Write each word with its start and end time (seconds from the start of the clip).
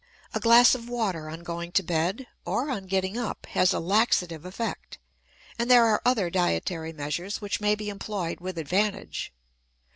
A 0.33 0.39
glass 0.39 0.73
of 0.73 0.89
water 0.89 1.29
on 1.29 1.41
going 1.41 1.71
to 1.73 1.83
bed 1.83 2.25
or 2.43 2.71
on 2.71 2.87
getting 2.87 3.19
up 3.19 3.45
has 3.51 3.71
a 3.71 3.79
laxative 3.79 4.45
effect; 4.45 4.97
and 5.59 5.69
there 5.69 5.85
are 5.85 6.01
other 6.03 6.31
dietary 6.31 6.91
measures 6.91 7.39
which 7.39 7.61
may 7.61 7.75
be 7.75 7.87
employed 7.87 8.39
with 8.39 8.57
advantage. 8.57 9.31